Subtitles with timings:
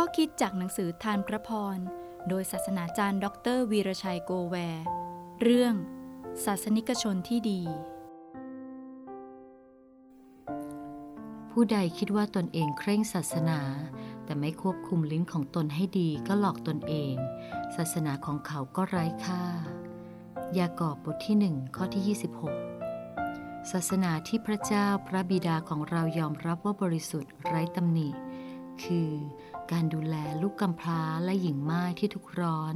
[0.00, 1.78] ข้อคิดจากหนังสือทานพระพร
[2.28, 4.84] โดยศาสนาจารย์ดรวีรชัยโกแวร์
[5.42, 5.74] เรื่อง
[6.44, 7.62] ศาสนิกชนที่ดี
[11.50, 13.60] ผู้ใดคิดว่าตนเองเคร่งศาสนา
[14.24, 17.14] แต่ไม่ควบคุมลิ้นของตนให้ดีก็หลอกตนเอง
[17.76, 19.44] ศาสนาของเขาก็ไร้ค่า
[20.58, 22.16] ยากอบบทที่หนึ่งข้อที่
[22.86, 28.10] 26 ศาสนาที่พระเจ้าพระบิดาของเรายอมรับว่าบริสุทธิ์ไร้ตำหนิ
[28.84, 29.10] คือ
[29.72, 32.74] การดูแลลูกกำพร้าและหญิงไม้ที่ทุกร้อน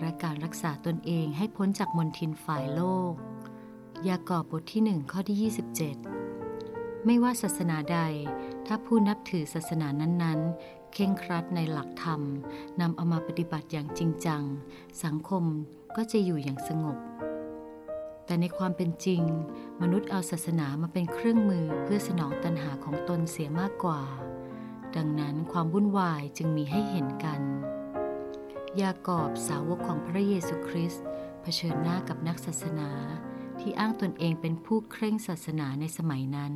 [0.00, 3.12] และการรักษาตนเองให้พ้นจากมนทินฝ่ายโลก
[4.08, 5.52] ยากอบบทที่หนึ่งข้อที่
[6.32, 8.00] 27 ไม่ว่าศาสนาใด
[8.66, 12.20] ถ้าผู้นับถือศาสนานั้นๆ เคร่งครัดในหลักธรรม
[12.80, 14.42] นำเอามาปฏิบัติอย่างจริงจัง
[15.04, 15.44] สังคม
[15.96, 16.98] ก็จะอยู่อย่างสงบ
[18.26, 19.22] แต่ในความเป็นจริง
[19.82, 24.02] มนุษย์เอาศาสนามาเป็นเครื่องมือเพื่อสนองตัณหาของตนเสียมากกว่า
[24.96, 27.40] ดังนั้นความวุ่นวายจึงมีให้เห็นกัน
[28.80, 31.04] ยากอบสาวกของพระเยซูคริสต์
[31.42, 32.90] เผชิญหน้ากับนักศาสนา
[33.60, 36.54] ที่อ้างตนเองเป็นผู้เคร่งศาสนาในสมัยนั้น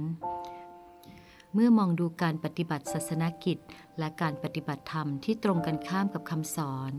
[1.54, 3.58] เมื่อมองดูการปฏิบัติศาสนกิจ
[3.98, 6.92] และการปฏิบัติธรรมที่ตรงกันข้ามกับคำสอน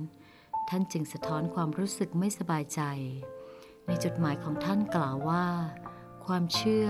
[0.70, 2.82] ท่านจึงสะท้อนความรู้สึกไม่สบายใจ
[3.86, 5.46] ในจดหมายของท่านกล่าวว่า
[6.26, 6.88] ความเชื่อ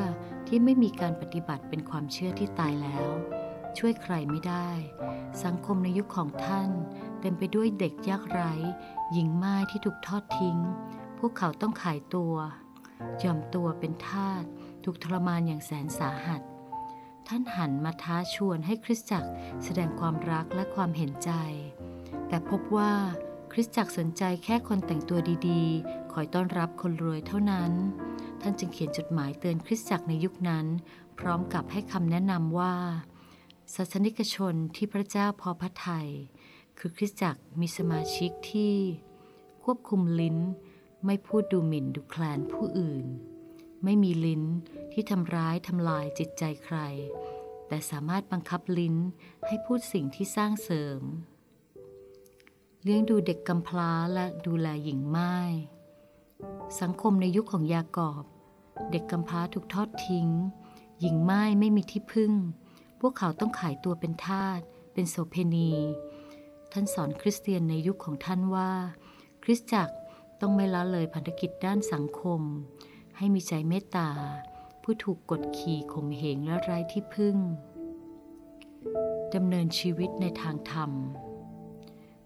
[0.48, 3.08] ที่ไม่มีการปฏิบัติเป็นความเชื่อที่ตายแล้ว
[3.80, 4.70] ช่วยใครไม่ได้
[5.44, 6.70] สังคมในยุคของท่าน
[7.22, 8.54] เต็มไปด้วยเด็กยากไร้
[9.12, 10.58] หญิงไม้ที่ถูกทอดทิ้ง
[11.20, 12.36] พวกเขาต้องขายตัว
[13.24, 14.44] ยอมตัวเป็นทาส
[14.84, 16.42] ถูกทรมานอย่างแสนสาหัส
[17.28, 19.30] ท่านหันมาท้าชวนให้คริสตจักร
[19.64, 21.32] แสดงความรักและความเห็นใจ
[22.28, 22.94] แต่พบว่า
[23.52, 27.72] คริสตจักรสนใจแค่คนแต่งตัวดีๆ คอยต้อนรับคนรวยเท่านั้น
[28.42, 30.66] ท่านจึงเขียนจดหมายเตือนคริสตจักรในยุคนั้น
[31.20, 32.76] พร้อมกับให้คำแนะนำว่า
[33.76, 36.10] ศาสนิกชนที่พระเจ้าพอพระทัย
[36.80, 38.76] คือคริสตจักรมีสมาชิกที่
[39.64, 40.38] ควบคุมลิ้น
[41.06, 43.06] ไม่พูดดูหมิ่นดูแคลนผู้อื่น
[43.84, 44.44] ไม่มีลิ้น
[44.94, 46.78] ที่ทำร้ายทำลายจิตใจใคร
[47.68, 48.96] แต่สามารถบังคับลิ้น
[49.46, 51.02] ให้พูดสิ่งที่สร้างเสริม
[52.84, 55.36] เลี้ยงดูเด็กกำพร้าและดูแลหญิงไม้
[56.82, 58.24] สังคมในยุคของยากอบ
[58.92, 60.28] เด็กกำพร้าถูกทอดทิ้ง
[61.00, 62.34] หญิงไม้ไม่มีที่พึ่ง
[63.00, 64.60] พวกเขาต้องขายตัวเป็นทาส
[64.94, 65.72] เป็นโสเพณี
[66.72, 68.72] ท่านสอนคริสเตียนในยุคของท่านว่า
[69.44, 69.96] คริสตจักร
[70.42, 72.42] ต้องไม่ละเลยพันธกิจด้านสังคม
[73.18, 74.10] ให้มีใจเมตตา
[74.84, 77.38] ผู้ถูกกดขี่ข่มเหงและไร้ที่พึ่ง
[79.36, 80.92] ดำเนินชีวิตในทางธรรม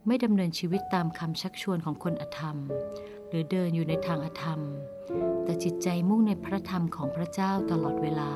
[0.08, 2.58] ไม่ดำเนินชีวิตตามคำชักชวนของคนอธรรม
[3.28, 4.60] หรือเดินอยู่ในทางอธรรม
[5.44, 8.32] แต่จิตใจมุ่งในพระธรรมของพระเจ้าตลอดเวลา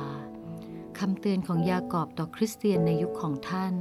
[0.98, 3.74] คำเตือนของยากอบต่อคริสเตียนในยุคของท่าน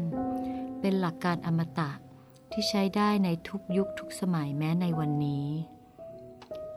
[0.79, 1.91] เป็นหลักการอมตะ
[2.51, 5.47] ที่ใช้ได้ในทุกยุคทุกสมัยแม้ในวันนี้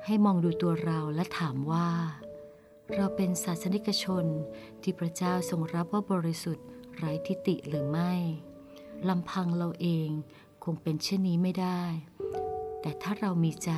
[0.05, 1.89] ให้มองดูตัวเราและถามว่า
[2.95, 4.25] เราเป็นศาสนิกชน
[4.83, 8.13] ที่พระเจ้าทรงรับว่าบริสุทธิ์ไร้ทิฏฐิหรือไม่
[9.09, 10.09] ลำพังเราเอง
[10.65, 11.83] คงเป็นเช่นนี้ไม่ได้
[12.81, 13.73] แต่ถ้าเรามีใจ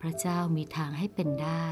[0.00, 1.66] พระเจ้ามีทางให้เป็นได้